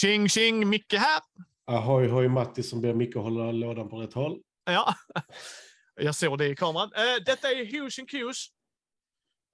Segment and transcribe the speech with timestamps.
[0.00, 1.20] Tjing tjing, Micke här.
[1.66, 4.40] Ahoy hoj Matti som ber Micke hålla lådan på rätt håll.
[4.64, 4.94] Ja,
[5.94, 6.90] jag såg det i kameran.
[6.94, 8.46] Eh, detta är Hughes and Q's.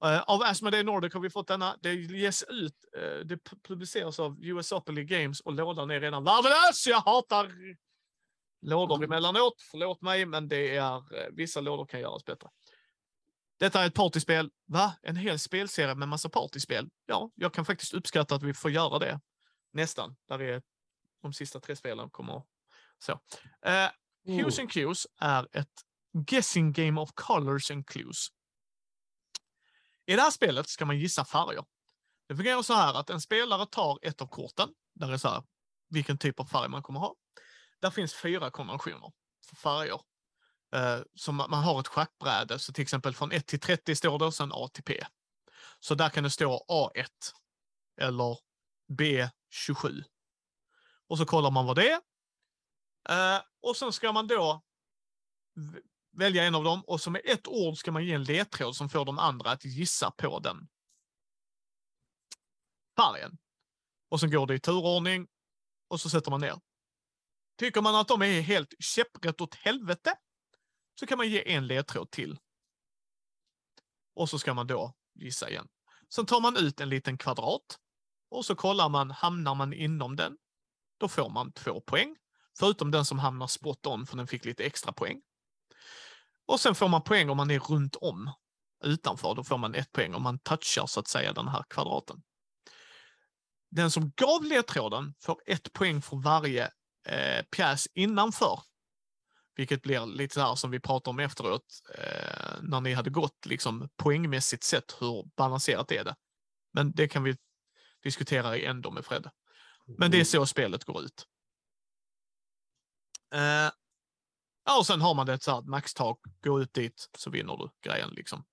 [0.04, 1.76] Eh, av Asmodee Nordic har vi fått denna.
[1.82, 6.00] Det ges ut, eh, det pu- publiceras av US Open League Games och lådan är
[6.00, 6.86] redan värdelös.
[6.86, 7.52] Jag hatar
[8.62, 9.54] lådor emellanåt.
[9.70, 11.02] Förlåt mig, men det är,
[11.36, 12.48] vissa lådor kan göras bättre.
[13.58, 14.50] Detta är ett partyspel.
[14.66, 14.92] Va?
[15.02, 16.88] En hel spelserie med massa partyspel?
[17.06, 19.20] Ja, jag kan faktiskt uppskatta att vi får göra det.
[19.76, 20.16] Nästan.
[20.28, 20.62] Där är
[21.22, 22.42] de sista tre spelen kommer
[22.98, 23.20] så.
[23.62, 23.90] Eh,
[24.24, 28.28] Hues and Cues är ett guessing game of colors and clues.
[30.06, 31.64] I det här spelet ska man gissa färger.
[32.28, 35.28] Det fungerar så här att en spelare tar ett av korten, där det är så
[35.28, 35.42] här,
[35.88, 37.14] vilken typ av färg man kommer ha.
[37.80, 39.12] Där finns fyra kombinationer
[39.48, 40.00] för färger.
[40.74, 44.24] Eh, som man har ett schackbräde, så till exempel från 1 till 30 står det
[44.24, 45.06] och sen A till P.
[45.80, 47.06] Så där kan det stå A1
[48.00, 48.38] eller
[49.56, 50.04] 27.
[51.08, 52.00] Och så kollar man vad det är.
[53.08, 54.62] Eh, och sen ska man då
[56.12, 58.88] välja en av dem och som med ett ord ska man ge en ledtråd som
[58.88, 60.68] får de andra att gissa på den
[62.96, 63.38] färgen.
[64.08, 65.26] Och sen går det i turordning
[65.88, 66.60] och så sätter man ner.
[67.58, 70.14] Tycker man att de är helt käpprätt åt helvete
[71.00, 72.38] så kan man ge en ledtråd till.
[74.14, 75.68] Och så ska man då gissa igen.
[76.08, 77.78] Sen tar man ut en liten kvadrat
[78.36, 80.36] och så kollar man, hamnar man inom den,
[80.98, 82.16] då får man två poäng.
[82.58, 85.22] Förutom den som hamnar spot on, för den fick lite extra poäng.
[86.46, 88.30] Och sen får man poäng om man är runt om
[88.84, 89.34] utanför.
[89.34, 92.22] Då får man ett poäng om man touchar så att säga den här kvadraten.
[93.70, 96.64] Den som gav ledtråden får ett poäng för varje
[97.08, 98.60] eh, pjäs innanför.
[99.56, 101.66] Vilket blir lite så här som vi pratade om efteråt
[101.98, 106.16] eh, när ni hade gått liksom poängmässigt sett hur balanserat är det.
[106.72, 107.36] Men det kan vi
[108.06, 109.30] diskutera i ändå med Fred.
[109.98, 111.26] Men det är så spelet går ut.
[113.34, 113.70] Eh,
[114.64, 117.90] ja, och sen har man det så här maxtak, gå ut dit så vinner du
[117.90, 118.44] grejen liksom.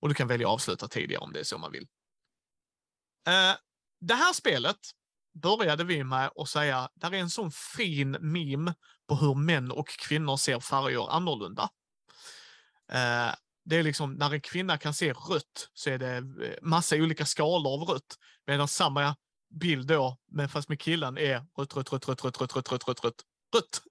[0.00, 1.88] Och du kan välja att avsluta tidigare om det är så man vill.
[3.26, 3.56] Eh,
[4.00, 4.78] det här spelet
[5.42, 8.74] började vi med att säga, där är en sån fin meme
[9.08, 11.70] på hur män och kvinnor ser färger annorlunda.
[12.92, 13.34] Eh,
[13.70, 16.22] det är liksom, när en kvinna kan se rött så är det
[16.62, 18.18] massa olika skalor av rött.
[18.46, 19.16] Medan samma
[19.50, 22.88] bild då, men fast med killen, är rött, rött, rött, rött, rött, rött, rött, rött,
[22.88, 23.82] rött, rött, rött.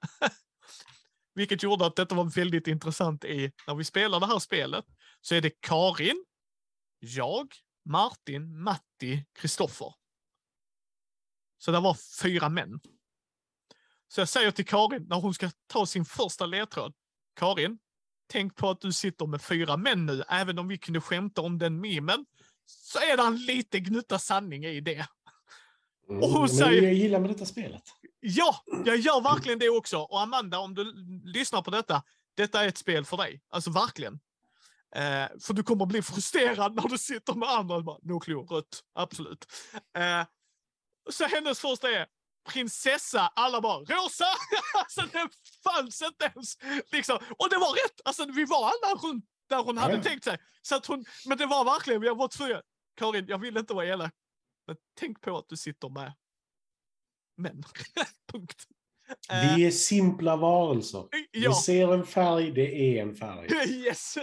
[1.33, 4.85] Vilket gjorde att detta var väldigt intressant i, när vi spelar det här spelet,
[5.21, 6.25] så är det Karin,
[6.99, 7.53] jag,
[7.85, 9.93] Martin, Matti, Kristoffer.
[11.57, 12.79] Så det var fyra män.
[14.07, 16.93] Så jag säger till Karin, när hon ska ta sin första ledtråd,
[17.35, 17.79] Karin,
[18.29, 21.57] tänk på att du sitter med fyra män nu, även om vi kunde skämta om
[21.57, 22.25] den memen,
[22.65, 25.07] så är det en liten gnutta sanning i det.
[26.09, 27.81] Mm, Och hon säger- Jag gillar med detta spelet.
[28.19, 29.97] Ja, jag gör verkligen det också.
[29.99, 32.03] Och Amanda, om du lyssnar på detta,
[32.37, 33.41] detta är ett spel för dig.
[33.49, 34.13] Alltså verkligen.
[34.95, 39.45] Eh, för du kommer bli frustrerad när du sitter med andra bara, clue, rött, absolut.
[39.97, 40.25] Eh,
[41.09, 42.05] så hennes första är
[42.49, 44.25] prinsessa, alla bara rosa!
[44.75, 45.29] alltså det
[45.63, 46.57] fanns inte ens.
[46.91, 47.17] Liksom.
[47.37, 48.01] Och det var rätt!
[48.05, 50.03] Alltså vi var alla runt där hon hade Ja.
[50.03, 50.37] tänkt sig.
[50.61, 52.61] Så att hon, men det var verkligen, jag var tvungen.
[52.97, 54.13] Karin, jag vill inte vara elak.
[54.67, 56.13] Men tänk på att du sitter med
[57.37, 57.63] män.
[58.31, 58.63] Punkt.
[59.29, 61.07] Eh, Vi är simpla varelser.
[61.11, 63.47] Vi ja, ser en färg, det är en färg.
[63.85, 64.17] yes.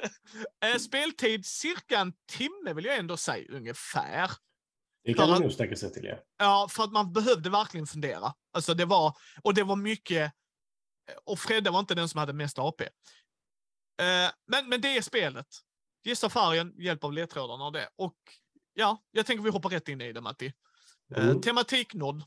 [0.65, 4.31] Eh, Speltid cirka en timme vill jag ändå säga ungefär.
[5.07, 6.17] Det kan man nog sträcka sig till, ja.
[6.39, 8.35] Ja, för att man behövde verkligen fundera.
[8.53, 10.33] Alltså det var, och det var mycket,
[11.25, 12.85] och Fredde var inte den som hade mest AP.
[12.85, 12.89] Eh,
[14.47, 15.47] men, men det är spelet.
[16.05, 17.89] Gissa färgen, hjälp av ledtrådarna och det.
[17.97, 18.17] Och
[18.75, 20.53] ja, jag tänker vi hoppar rätt in i det Matti.
[21.17, 21.41] Eh, Mm.
[21.41, 22.23] Tematiknodd.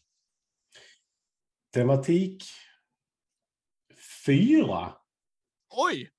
[1.73, 2.43] Tematik
[4.25, 4.93] fyra.
[5.69, 6.11] Oj!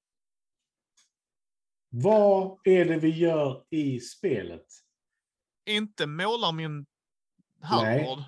[1.88, 4.66] Vad är det vi gör i spelet?
[5.70, 6.86] Inte målar min
[7.62, 8.18] herrgård.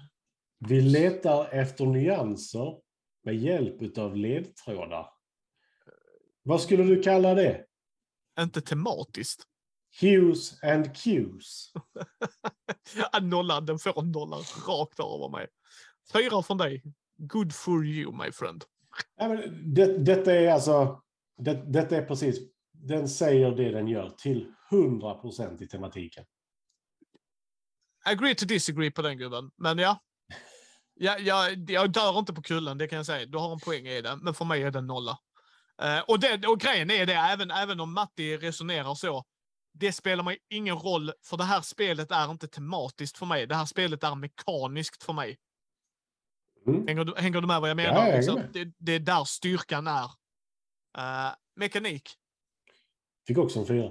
[0.59, 2.81] Vi letar efter nyanser
[3.25, 5.07] med hjälp av ledtrådar.
[6.43, 7.67] Vad skulle du kalla det?
[8.41, 9.43] Inte tematiskt.
[10.01, 11.73] Hues and cues.
[13.13, 14.37] Ja, nollan, den får en nolla
[14.67, 15.47] rakt över mig.
[16.13, 16.83] Fyra från dig.
[17.17, 18.65] Good for you, my friend.
[19.17, 21.03] Ja, men det, detta är alltså...
[21.37, 22.39] Det, detta är precis...
[22.73, 26.25] Den säger det den gör till 100% i tematiken.
[28.05, 29.99] Agree to disagree på den gubben, men ja.
[30.95, 33.27] Ja, jag, jag dör inte på kullen, det kan jag säga.
[33.27, 35.19] Du har en poäng i det, men för mig är det en nolla.
[35.83, 39.25] Eh, och, det, och grejen är det, även, även om Matti resonerar så,
[39.75, 43.47] det spelar mig ingen roll, för det här spelet är inte tematiskt för mig.
[43.47, 45.39] Det här spelet är mekaniskt för mig.
[46.67, 46.87] Mm.
[46.87, 48.01] Hänger du, hänger du med vad jag menar?
[48.01, 50.11] Ja, jag Liksom, det, det är där styrkan är.
[50.99, 52.11] Eh, mekanik.
[53.27, 53.91] Fick också en fyra.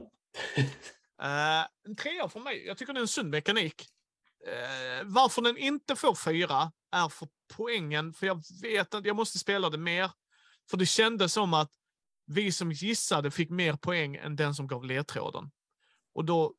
[1.23, 2.67] Uh, en trea för mig.
[2.67, 3.87] Jag tycker det är en sund mekanik.
[4.47, 9.39] Eh, varför den inte får fyra är för poängen, för jag vet att jag måste
[9.39, 10.11] spela det mer.
[10.69, 11.71] För det kändes som att
[12.25, 15.51] vi som gissade fick mer poäng än den som gav ledtråden.
[16.15, 16.53] Och då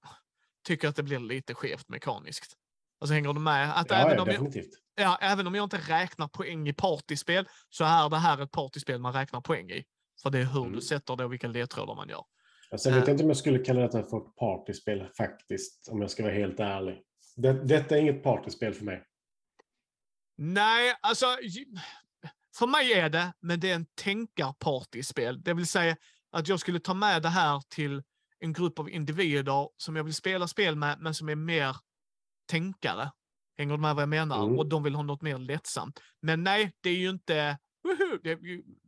[0.67, 2.57] tycker jag att det blir lite skevt mekaniskt.
[3.01, 3.79] Alltså hänger du med?
[3.81, 4.71] Att Ja, även, ja, om jag, definitivt.
[4.95, 9.01] ja, även om jag inte räknar poäng i partyspel så är det här ett partyspel
[9.01, 9.85] man räknar poäng i.
[10.23, 10.73] För det är hur Mm.
[10.73, 12.25] du sätter det och vilka ledtrådar man gör.
[12.71, 13.13] Alltså, jag vet Eh.
[13.13, 16.61] inte om jag skulle kalla detta för ett partyspel faktiskt, om jag ska vara helt
[16.61, 17.03] ärlig.
[17.37, 19.05] Det, detta är inget partyspel för mig.
[20.37, 21.27] Nej, alltså.
[22.59, 25.43] För mig är det, men det är en tänkarpartyspel.
[25.43, 25.97] Det vill säga
[26.31, 28.03] att jag skulle ta med det här till
[28.39, 31.77] en grupp av individer som jag vill spela spel med, men som är mer
[32.51, 33.11] tänkare.
[33.59, 34.45] Hänger du med vad jag menar?
[34.45, 34.59] Mm.
[34.59, 36.01] Och de vill ha något mer lättsamt.
[36.23, 37.59] Men nej, det är ju inte...
[37.85, 38.19] Woho!
[38.23, 38.39] Det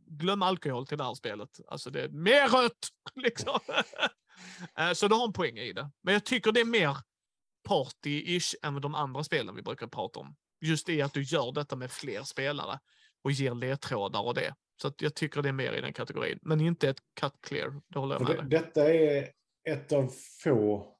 [0.07, 1.49] glöm alkohol till det här spelet.
[1.67, 2.87] Alltså det är mer rött!
[3.15, 3.59] Liksom.
[4.77, 5.91] Eh, Så du har en poäng i det.
[6.03, 6.97] Men jag tycker det är mer
[7.69, 10.35] party-ish än de andra spelen vi brukar prata om.
[10.61, 12.79] Just det att du gör detta med fler spelare
[13.23, 14.55] och ger ledtrådar och det.
[14.81, 16.39] Så jag tycker det är mer i den kategorin.
[16.41, 18.45] Men inte ett cut clear, det håller jag med dig.
[18.49, 19.29] detta är
[19.69, 20.11] ett av
[20.43, 20.95] få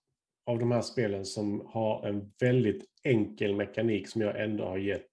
[0.45, 5.11] av de här spelen som har en väldigt enkel mekanik som jag ändå har gett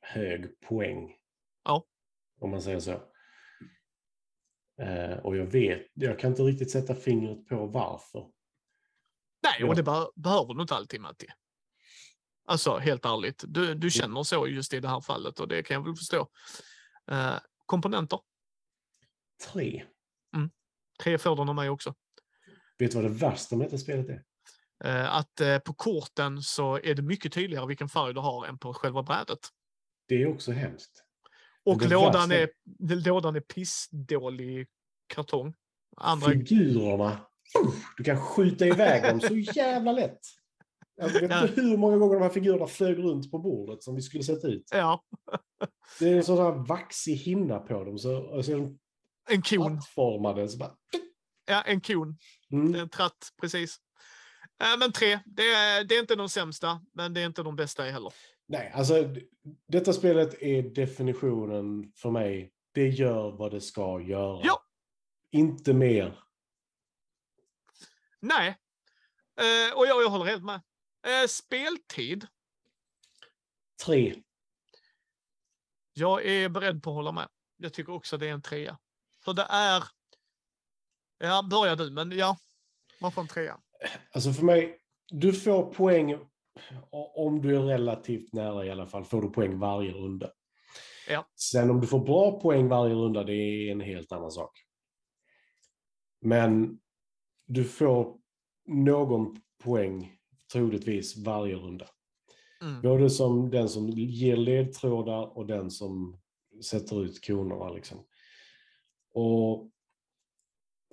[0.00, 1.14] hög poäng.
[1.64, 1.84] Ja.
[2.40, 2.92] Om man säger så.
[4.82, 8.30] Eh, och jag vet, jag kan inte riktigt sätta fingret på varför.
[9.42, 11.26] Nej, och det be- behöver du inte alltid Matti.
[12.46, 13.80] Alltså helt ärligt, du, Mm.
[13.80, 16.28] du känner så just i det här fallet och det kan jag väl förstå.
[17.10, 17.34] Eh,
[17.66, 18.18] komponenter,
[19.52, 19.84] Tre.
[21.02, 21.94] tre får den av mig också.
[22.78, 24.22] Vet du vad det värsta med detta spelet är?
[24.84, 28.58] Eh, att eh, på korten så är det mycket tydligare vilken färg du har än
[28.58, 29.38] på själva brädet.
[30.08, 31.04] Det är också hemskt.
[31.64, 32.34] Och lådan värsta-
[32.90, 34.68] är, lådan är pissdålig
[35.06, 35.54] kartong.
[35.96, 37.26] Andra, Figurerna.
[37.96, 40.18] Du kan skjuta iväg dem så jävla lätt.
[40.96, 41.48] Jag vet Ja.
[41.48, 44.48] inte hur många gånger de här figurerna flög runt på bordet som vi skulle sätta
[44.48, 44.64] ut.
[44.70, 45.04] ja,
[45.98, 47.98] Det är en sån här vaxig hinna på dem.
[47.98, 48.78] Så, är de
[49.30, 49.66] en kon.
[49.66, 50.48] plattformade.
[50.48, 50.74] Så bara,
[51.46, 52.16] Ja, en kon.
[52.52, 52.72] mm.
[52.72, 53.76] Det är en tratt, precis.
[54.62, 57.56] Eh, men tre, det är, det är inte de sämsta, men det är inte de
[57.56, 58.12] bästa heller.
[58.48, 58.94] Nej, alltså
[59.68, 62.52] detta spelet är definitionen för mig.
[62.74, 64.40] Det gör vad det ska göra.
[64.44, 64.62] Ja.
[65.32, 66.18] Inte mer.
[68.20, 68.48] Nej,
[69.40, 70.62] eh, och jag, jag håller helt med.
[71.06, 72.26] Eh, speltid,
[73.84, 74.22] Tre.
[75.92, 77.28] jag är beredd på att hålla med.
[77.56, 78.78] Jag tycker också det är en trea.
[79.24, 79.84] För det är...
[81.18, 82.36] Ja, börja du, men ja.
[83.00, 83.60] Varför en trea?
[84.12, 84.78] Alltså för mig,
[85.08, 86.18] du får poäng
[87.14, 90.32] om du är relativt nära i alla fall, får du poäng varje runda.
[91.08, 91.28] Ja.
[91.34, 94.58] Sen om du får bra poäng varje runda, det är en helt annan sak.
[96.20, 96.78] Men
[97.50, 98.16] du får
[98.68, 100.16] någon poäng
[100.52, 101.86] troligtvis varje runda.
[102.62, 102.82] Mm.
[102.82, 106.20] Både som den som ger ledtrådar och den som
[106.64, 107.70] sätter ut konerna.
[107.70, 107.98] Liksom.
[109.14, 109.70] Och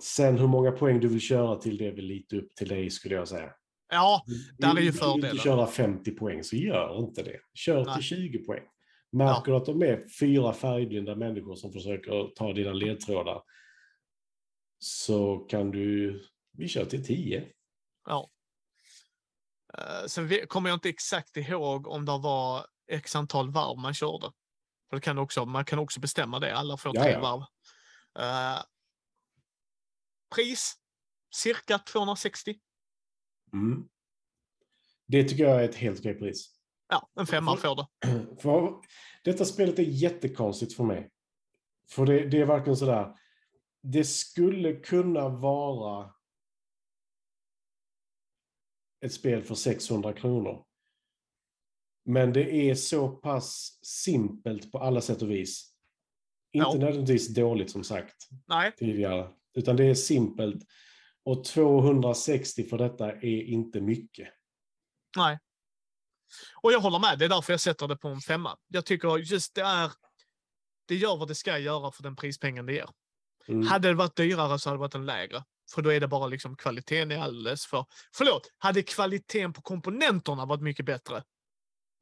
[0.02, 2.90] sen hur många poäng du vill köra till det är väl lite upp till dig
[2.90, 3.52] skulle jag säga.
[3.88, 4.24] Ja,
[4.58, 5.36] Där är ju Vill du fördelen.
[5.38, 7.40] köra 50 poäng så gör inte det.
[7.54, 7.94] Kör Nej.
[7.94, 8.64] till 20 poäng.
[9.12, 13.42] Märker du att de är fyra färgblinda människor som försöker ta dina ledtrådar
[14.78, 16.20] så kan du,
[16.58, 17.48] vi kör till 10.
[18.06, 18.30] ja.
[19.78, 24.32] Eh, sen kommer jag inte exakt ihåg om det var x antal varv man körde.
[24.88, 26.56] För det kan också, man kan också bestämma det.
[26.56, 27.40] Alla får tre varv.
[28.18, 28.62] Eh,
[30.34, 30.74] pris,
[31.34, 32.58] cirka 260.
[33.52, 33.88] Mm.
[35.06, 36.54] Det tycker jag är ett helt okej pris.
[36.88, 37.86] Ja, en femma får det.
[38.42, 38.74] För
[39.24, 41.10] detta spelet är jättekonstigt för mig.
[41.90, 43.14] För det, det är verkligen sådär.
[43.82, 46.14] Det skulle kunna vara
[49.04, 50.64] ett spel för 600 kronor.
[52.04, 55.74] Men det är så pass simpelt på alla sätt och vis.
[56.52, 56.74] Inte Ja.
[56.74, 59.28] nödvändigtvis dåligt som sagt Nej, tidigare.
[59.54, 60.62] Utan det är simpelt.
[61.24, 64.28] Och 260 för detta är inte mycket.
[65.16, 65.38] nej.
[66.62, 67.18] Och jag håller med.
[67.18, 68.58] Det är därför jag sätter det på en femma.
[68.68, 69.92] Jag tycker just det är.
[70.86, 72.90] Det gör vad det ska göra för den prispengen det ger.
[73.48, 73.66] Mm.
[73.66, 75.44] Hade det varit dyrare så hade det varit en lägre.
[75.74, 77.84] För då är det bara liksom kvaliteten är alldeles för...
[78.14, 81.22] Förlåt, hade kvaliteten på komponenterna varit mycket bättre,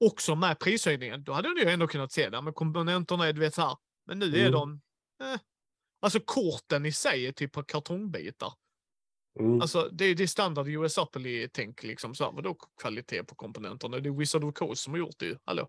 [0.04, 2.42] också med prishöjningen, då hade du ju ändå kunnat se det.
[2.42, 3.76] Men komponenterna är du vet så här.
[4.06, 4.52] Men nu är Mm.
[4.52, 4.80] de...
[5.22, 5.40] Eh.
[6.00, 8.52] Alltså korten i sig är typ på kartongbitar.
[9.40, 9.60] Mm.
[9.60, 12.14] Alltså det är, det är standard USAPLY-tänk liksom.
[12.14, 13.98] Så här, vadå kvalitet på komponenterna?
[13.98, 15.36] Det är Wizard of Coast som har gjort det ju.
[15.44, 15.68] Hallå?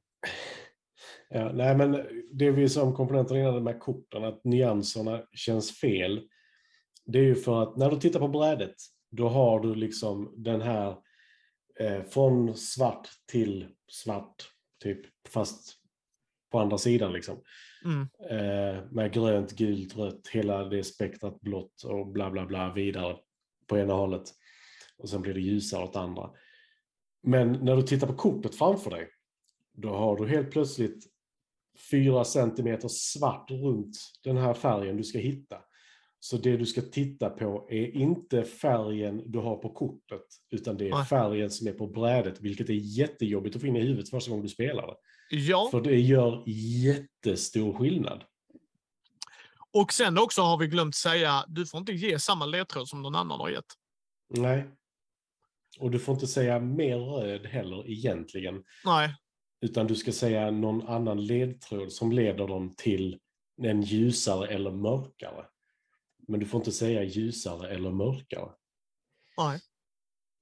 [1.29, 1.91] Ja, nej, men
[2.31, 6.27] det vi sa om komponenterna innan med korten, att nyanserna känns fel.
[7.07, 8.75] Det är ju för att när du tittar på brädet,
[9.11, 10.95] då har du liksom den här
[11.79, 14.51] eh, från svart till svart,
[14.83, 14.99] typ,
[15.29, 15.73] fast
[16.51, 17.41] på andra sidan liksom.
[17.85, 18.07] Mm.
[18.29, 23.17] Eh, med grönt, gult, rött, hela det spektrat blått och bla bla bla vidare
[23.67, 24.23] på ena hållet.
[24.97, 26.31] Och sen blir det ljusare åt andra.
[27.23, 29.09] Men när du tittar på kortet framför dig,
[29.73, 31.05] då har du helt plötsligt
[31.91, 35.57] fyra centimeter svart runt den här färgen du ska hitta.
[36.29, 40.89] Så det du ska titta på är inte färgen du har på kortet, utan det
[40.89, 44.29] är färgen som är på brädet, vilket är jättejobbigt att få in i huvudet första
[44.29, 44.95] gången du spelar det.
[45.29, 46.43] Ja, För det gör
[46.85, 48.23] jättestor skillnad.
[49.71, 53.15] och sen också har vi glömt säga, du får inte ge samma ledtråd som någon
[53.15, 53.73] annan har gett.
[54.29, 54.63] Nej.
[55.79, 59.15] Och du får inte säga mer röd heller egentligen, Nej,
[59.61, 63.19] utan du ska säga någon annan ledtråd som leder dem till
[63.63, 65.45] en ljusare eller mörkare.
[66.27, 68.51] Men du får inte säga ljusare eller mörkare.
[69.37, 69.61] nej.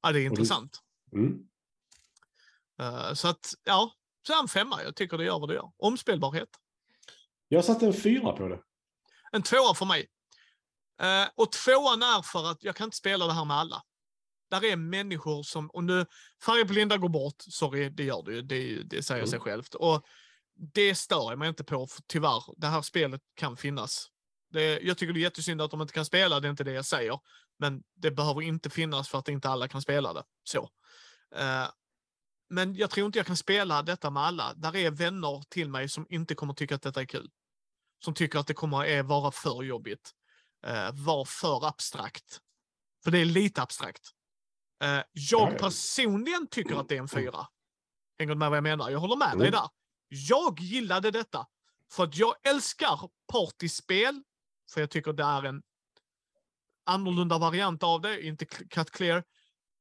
[0.02, 0.80] Ja, det är du- intressant.
[1.14, 1.48] Mm.
[2.80, 3.92] Eh, så att, ja,
[4.28, 4.84] så är en femma.
[4.84, 5.72] Jag tycker det gör vad det gör.
[5.78, 6.50] Omspelbarhet.
[7.48, 8.62] Jag satte en fyra på det.
[9.32, 10.08] En tvåa för mig.
[11.02, 13.84] Eh, och tvåan är för att jag kan inte spela det här med alla.
[14.50, 16.06] Där är människor som, och nu,
[16.46, 19.30] färgblinda går bort, sorry, det gör det ju, det, det säger Mm.
[19.32, 19.74] sig självt.
[19.76, 20.06] Och
[20.54, 24.08] det stör jag mig inte på, för tyvärr, det här spelet kan finnas.
[24.56, 26.72] Det, jag tycker det är jättesynd att de inte kan spela, det är inte det
[26.72, 27.20] jag säger.
[27.60, 30.24] Men det behöver inte finnas för att inte alla kan spela det.
[30.44, 30.70] Så.
[31.36, 31.68] Eh,
[32.50, 34.54] men jag tror inte jag kan spela detta med alla.
[34.54, 37.30] Där är vänner till mig som inte kommer tycka att detta är kul.
[38.04, 40.12] Som tycker att det kommer att vara för jobbigt.
[40.68, 42.40] Eh, vara för abstrakt.
[43.04, 44.10] För det är lite abstrakt.
[44.84, 45.58] Eh, Ja, jag ja.
[45.58, 47.48] personligen tycker att det är en fyra.
[48.20, 48.90] Hänger du med vad jag menar?
[48.90, 49.52] Jag håller med dig Mm.
[49.52, 49.70] där.
[50.10, 51.48] Jag gillade detta.
[51.92, 54.24] För att jag älskar partyspel.
[54.74, 55.64] För jag tycker det är en
[56.86, 59.24] annorlunda variant av det, inte cut clear.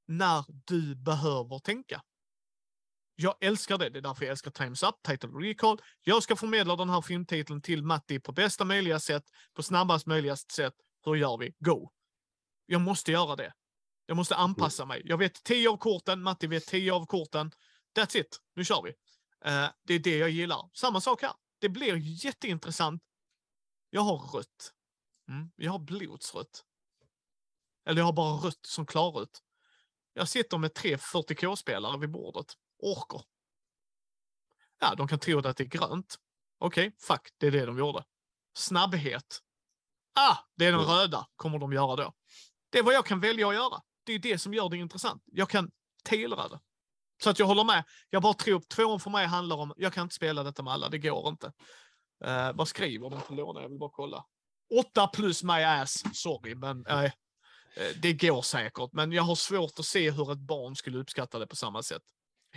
[0.07, 2.03] När du behöver tänka.
[3.17, 3.91] Jag älskar det.
[3.91, 5.79] Det är därför jag älskar Times Up, Title Recall.
[6.03, 9.25] Jag ska förmedla den här filmtiteln till Matti på bästa möjliga sätt,
[9.55, 10.75] på snabbast möjliga sätt.
[11.05, 11.55] Hur gör vi?
[11.59, 11.91] Go!
[12.67, 13.53] Jag måste göra det.
[14.07, 15.03] Jag måste anpassa mig.
[15.05, 17.51] Jag vet 10 av korten, Matti vet 10 av korten.
[17.97, 18.91] That's it, nu kör vi.
[19.45, 20.71] Eh, det är det jag gillar.
[20.73, 21.33] Samma sak här.
[21.61, 23.03] Det blir jätteintressant.
[23.95, 24.73] Jag har rött.
[25.29, 25.51] Mm.
[25.57, 26.65] Jag har blodsrött.
[27.87, 29.43] Eller jag har bara rött som klarrött.
[30.13, 32.47] Jag sitter med tre 40k-spelare vid bordet.
[32.79, 33.23] Orker.
[34.81, 36.19] Ja, de kan tro att det är grönt.
[36.59, 38.05] Okej, fuck, det är det de gjorde.
[38.57, 39.41] Snabbhet.
[40.15, 42.13] Ah, det är den röda, kommer de göra då.
[42.71, 43.83] Det är vad jag kan välja att göra.
[44.05, 45.23] Det är det som gör det intressant.
[45.27, 45.71] Jag kan
[46.05, 46.61] tailra det.
[47.23, 47.85] Så att jag håller med.
[48.11, 50.89] Jag bara tror tvåan för mig handlar om, jag kan inte spela detta med alla,
[50.89, 51.53] det går inte.
[52.25, 53.63] Uh, vad skriver de på låna?
[53.63, 54.25] Jag vill bara kolla.
[54.81, 56.87] 8 plus my ass, sorry, men.
[56.87, 57.11] Eh,
[58.03, 61.47] det går säkert, men jag har svårt att se hur ett barn skulle uppskatta det
[61.47, 62.03] på samma sätt.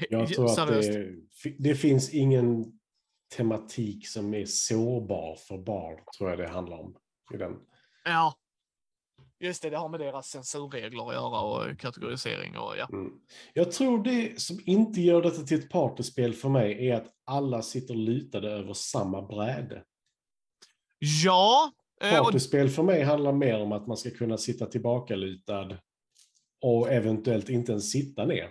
[0.10, 1.16] Jag tror att det,
[1.60, 2.80] det finns ingen
[3.36, 6.96] tematik som är sårbar för barn, tror jag det handlar om.
[7.34, 7.54] I den.
[8.04, 8.34] Ja.
[9.40, 12.88] Just det, det har med deras censurregler att göra och kategorisering och ja.
[12.94, 13.12] Mm.
[13.54, 17.62] Jag tror det som inte gör detta till ett partyspel för mig är att alla
[17.62, 19.84] sitter lutade över samma bräde.
[21.00, 25.78] Ja, eh, och, Partyspel för mig handlar mer om att man ska kunna sitta tillbakalutad
[26.62, 28.44] och eventuellt inte ens sitta ner.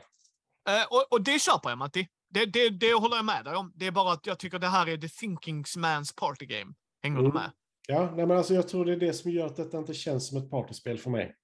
[0.69, 2.09] eh, och, och det köper jag Matti.
[2.31, 3.73] Det, det, det håller jag med dig om.
[3.75, 6.75] Det är bara att jag tycker det här är the thinking man's party game.
[7.03, 7.35] Hänger du Mm.
[7.35, 7.51] med?
[7.87, 10.29] Ja, nej, men alltså jag tror det är det som gör att detta inte känns
[10.29, 11.37] som ett partyspel för mig.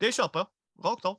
[0.00, 0.48] Det köper jag.
[0.84, 1.18] Rakt av.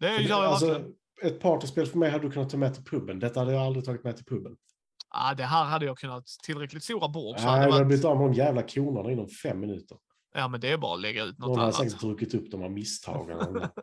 [0.00, 0.94] Det gör jag alltså, verkligen.
[1.22, 3.18] ett partyspel för mig hade du kunnat ta med till puben.
[3.18, 4.56] Detta hade jag aldrig tagit med till puben.
[5.08, 7.38] Ah, det här hade jag kunnat tillräckligt stora bord.
[7.40, 9.98] Så Nej, hade blivit av med de jävla konerna inom fem minuter.
[10.34, 11.76] ja, men det är bara att lägga ut något Någon hade annat.
[11.76, 13.30] säkert druckit upp dem av misstag.
[13.30, 13.78] eller något.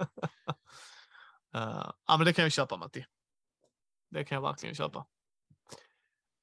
[1.56, 3.06] Eh, ja, men det kan jag köpa Matti.
[4.12, 5.06] Det kan jag verkligen köpa.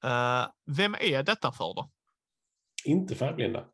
[0.03, 1.91] Eh, vem är detta för då?
[2.85, 3.65] Inte färgblinda.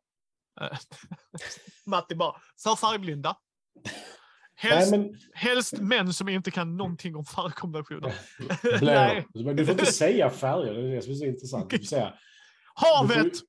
[1.86, 3.36] Matti bara, för färgblinda.
[4.62, 8.14] Nej, Helst, men helst män som inte kan någonting om färgkombinationer.
[8.84, 9.26] Nej.
[9.34, 11.70] Du får inte säga färger, det är det som är så intressant.
[11.70, 12.14] Du får säga,
[12.74, 13.24] Havet!
[13.24, 13.46] Du får-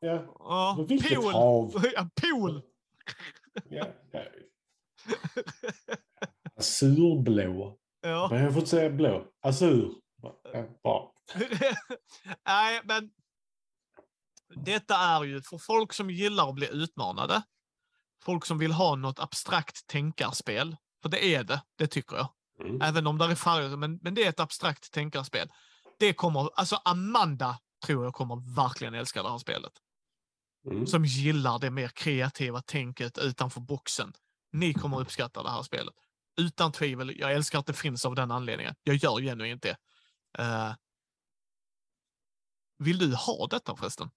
[0.00, 1.32] ja, men vilket pool!
[1.32, 1.84] hav?
[1.94, 2.62] Ja, pool!
[3.70, 4.20] Ja, ja.
[6.56, 7.78] Azurblå.
[8.00, 8.28] Ja.
[8.30, 9.26] Men jag får inte säga blå.
[9.42, 9.92] Azur.
[10.22, 10.40] Ja,
[10.82, 11.14] bra.
[12.46, 13.10] Nej, men
[14.54, 17.42] detta är ju för folk som gillar att bli utmanade.
[18.22, 20.76] Folk som vill ha något abstrakt tänkarspel.
[21.02, 22.28] För det är det, det tycker jag.
[22.60, 22.82] Mm.
[22.82, 25.52] Även om det är färger, men, men det är ett abstrakt tänkarspel.
[25.98, 29.72] Det kommer, alltså Amanda tror jag kommer verkligen älska det här spelet.
[30.70, 30.86] Mm.
[30.86, 34.12] Som gillar det mer kreativa tänket utanför boxen.
[34.52, 35.94] Ni kommer uppskatta det här spelet.
[36.40, 37.18] Utan tvivel.
[37.18, 38.74] Jag älskar att det finns av den anledningen.
[38.82, 39.76] Jag gör genuint det.
[40.38, 40.74] Uh,
[42.78, 44.10] vill du ha detta förresten?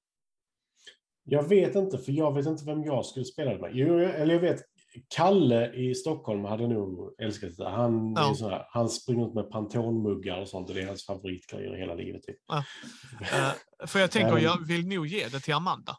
[1.29, 3.71] Jag vet inte, för jag vet inte vem jag skulle spela det med.
[3.73, 4.61] Jo, eller jag vet,
[5.07, 7.69] Kalle i Stockholm hade nog älskat det.
[7.69, 8.35] Han, Ja.
[8.41, 12.23] här, han springer ut med Pantone-muggar och sånt och det är hans favoritgrejer hela livet.
[12.23, 12.37] Typ.
[12.51, 13.51] Eh,
[13.87, 15.97] för jag tänker, jag vill nog ge det till Amanda.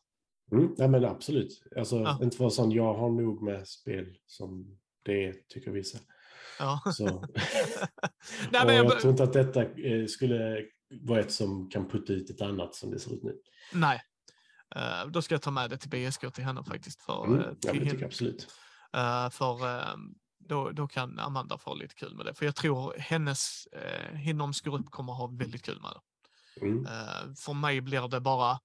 [0.52, 1.62] Mm, nej, men absolut.
[1.76, 2.18] Alltså, Ja.
[2.22, 5.98] Inte för sån, jag har nog med spel som det är, tycker vissa.
[6.58, 6.80] Ja.
[6.92, 7.04] Så.
[8.50, 10.64] Nej, men jag, jag, tror inte att detta eh, skulle
[11.00, 13.36] vara ett som kan putta ut ett annat som det ser ut nu.
[13.74, 14.00] nej.
[14.76, 17.02] Eh, då ska jag ta med det till BSK till henne faktiskt.
[17.02, 18.00] För, Mm, eh, till tycker henne.
[18.00, 18.48] jag absolut.
[18.92, 19.96] Eh, för eh,
[20.38, 22.34] då, då kan Amanda få lite kul med det.
[22.34, 23.68] För jag tror hennes,
[24.12, 26.00] hennes grupp kommer ha väldigt kul med det.
[26.66, 26.86] Mm.
[26.86, 28.58] Eh, för mig blir det bara...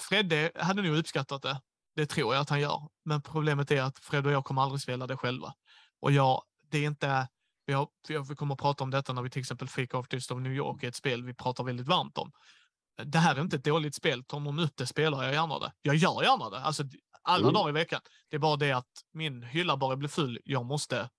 [0.00, 1.60] Fredde hade nog uppskattat det.
[1.96, 2.88] Det tror jag att han gör.
[3.04, 5.54] Men problemet är att Fred och jag kommer aldrig spela det själva.
[6.00, 7.28] Och jag, det är inte...
[7.66, 7.88] Vi, har,
[8.28, 10.82] vi kommer att prata om detta när vi till exempel Fake Artist of New York
[10.82, 12.32] ett spel vi pratar väldigt varmt om.
[13.04, 14.24] Det här är inte ett dåligt spel.
[14.24, 15.72] Tar någon upp det spelar jag gärna det.
[15.82, 16.60] Jag gör gärna det.
[16.60, 16.84] Alltså
[17.22, 17.54] alla Mm.
[17.54, 18.00] dagar i veckan.
[18.28, 20.38] Det är bara det att min hylla bara blir full.
[20.44, 21.10] Jag måste,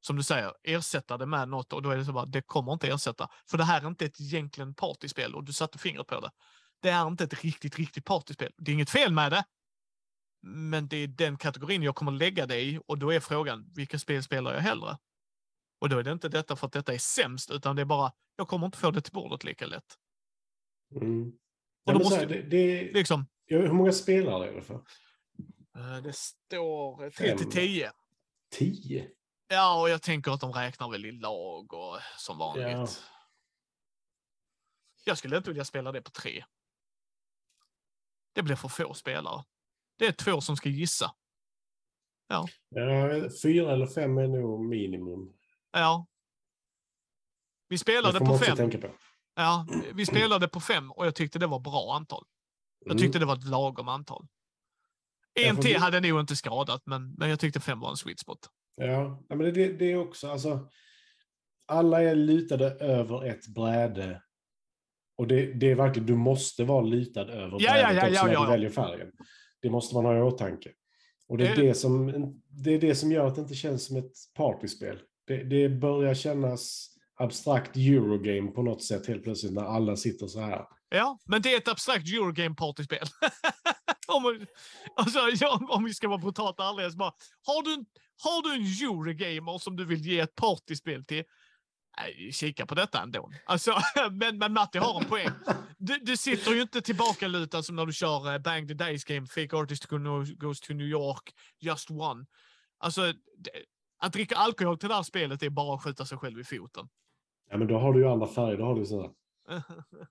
[0.00, 2.72] som du säger, ersätta det med något och då är det så bara, det kommer
[2.72, 3.28] inte ersätta.
[3.50, 6.30] För det här är inte ett egentligen partyspel och du satte fingret på det.
[6.82, 8.52] Det är inte ett riktigt, riktigt partyspel.
[8.56, 9.44] Det är inget fel med det.
[10.42, 13.98] Men det är den kategorin jag kommer lägga det i och då är frågan, vilka
[13.98, 14.98] spel spelar jag hellre?
[15.80, 18.12] Och då är det inte detta för att detta är sämst, utan det är bara,
[18.36, 19.94] jag kommer inte få det till bordet lika lätt.
[20.90, 21.28] Mm.
[21.28, 21.34] Och
[21.84, 24.74] Ja, då måste här, det, det, Liksom, ja, hur många spelare är det för?
[25.76, 27.50] eh, det står 3 till Fem.
[27.50, 27.92] 10.
[28.50, 29.10] Tio?
[29.48, 32.66] Ja, och jag tänker att de räknar väl i lag och som vanligt.
[32.66, 32.88] Ja.
[35.04, 36.44] Jag skulle inte vilja spela det på tre.
[38.32, 39.44] Det blir för få spelare.
[39.98, 41.14] Det är två som ska gissa.
[42.28, 42.48] Ja,
[43.42, 45.32] fyra eller fem är nog minimum.
[45.72, 46.06] Ja.
[47.68, 48.56] Vi spelade på fem.
[48.56, 48.94] tänka på.
[49.38, 52.24] Ja, vi spelade på fem och jag tyckte det var bra antal.
[52.84, 53.02] Jag Mm.
[53.02, 54.26] tyckte det var ett lagom antal.
[55.40, 58.18] En till vi- hade nog inte skadat, men, men jag tyckte fem var en sweet
[58.18, 58.38] spot.
[58.76, 60.68] Ja, men det, det, det är också, alltså.
[61.66, 64.22] Alla är lutade över ett bräde.
[65.18, 68.14] Och det, det är verkligen, du måste vara lutad över Ja, brädet ja, ja, också
[68.14, 68.44] ja, när ja.
[68.44, 69.12] du väljer färgen.
[69.62, 70.70] Det måste man ha i åtanke.
[71.28, 72.06] Och det är Det- det, som,
[72.48, 74.98] det är det som gör att det inte känns som ett partyspel.
[75.26, 80.40] Det, det börjar kännas abstrakt Eurogame på något sätt helt plötsligt när alla sitter så
[80.40, 80.64] här.
[80.88, 83.06] Ja, men det är ett abstrakt Eurogame partyspel.
[84.08, 84.46] om,
[84.96, 87.12] alltså, ja, om vi ska vara brutalt ärliga, så bara,
[87.46, 87.86] har du, en-
[88.22, 91.24] har du en Eurogamer som du vill ge ett partyspel till?
[92.32, 93.30] Kika på detta ändå.
[93.46, 93.74] Alltså,
[94.12, 95.30] men, men Matti har en poäng.
[95.78, 99.04] Du, du sitter ju inte tillbaka lutad som när du kör eh, Bang the Dice
[99.14, 102.26] Game, Fake Artist Go- Goes to New York, Just One.
[102.78, 103.02] Alltså,
[103.38, 103.50] det,
[104.00, 106.88] att dricka alkohol till det här spelet är bara att skjuta sig själv i foten.
[107.48, 108.56] Ja, men då har du ju andra färger.
[108.58, 109.10] Då har du sådär.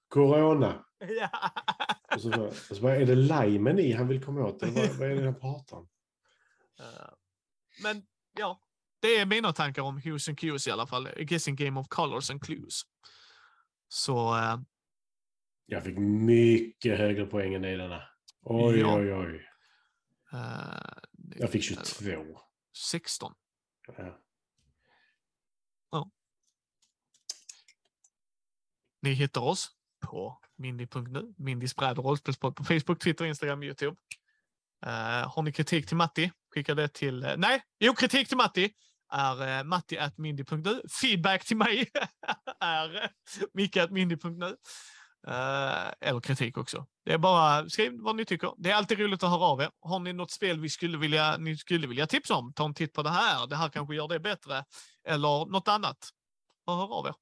[0.08, 0.86] Corona.
[1.00, 1.30] ja.
[2.15, 4.63] Och så, och så bara, är det limen i han vill komma åt?
[4.63, 5.88] Eller vad, vad är det han pratar om?
[7.84, 8.04] Men
[8.39, 8.62] ja,
[9.00, 11.08] det är mina tankar om Hughes and Cues i alla fall.
[11.08, 12.82] A guessing game of colors and clues.
[13.88, 14.60] Så eh,
[15.65, 18.02] Jag fick mycket högre poäng än dig denna.
[18.41, 18.95] Oj, Ja.
[19.00, 19.47] oj, oj.
[20.34, 20.97] eh,
[21.36, 22.39] Jag fick 22.
[22.91, 23.34] 16.
[23.97, 24.19] Ja.
[29.02, 29.70] Ni hittar oss
[30.06, 33.98] på mindy.nu, Mindys bräd och rollspelspodd på Facebook, Twitter, Instagram, Youtube.
[34.86, 37.24] Uh, har ni kritik till Matti, skicka det till...
[37.24, 38.74] Uh, nej, jo, kritik till Matti
[39.12, 40.82] är eh, uh, matti.mindy.nu.
[41.02, 41.90] Feedback till mig
[42.60, 43.10] är uh,
[43.54, 43.78] micke
[45.28, 46.86] Uh, eller kritik också.
[47.06, 48.54] Det är bara skriv vad ni tycker.
[48.58, 49.70] Det är alltid roligt att höra av er.
[49.82, 52.94] Har ni något spel vi skulle vilja, ni skulle vilja tipsa om, ta en titt
[52.94, 53.48] på det här.
[53.48, 54.66] Det här kanske gör det bättre.
[55.08, 55.98] Eller något annat.
[56.68, 57.14] Hör av er.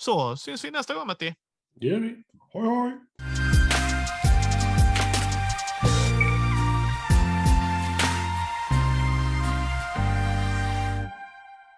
[0.00, 1.34] Så syns vi nästa gång Matti.
[1.80, 2.22] Det gör vi.
[2.52, 2.92] Hoj, hoj!